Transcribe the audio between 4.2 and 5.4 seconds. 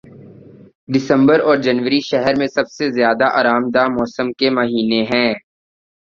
کے مہینے ہیں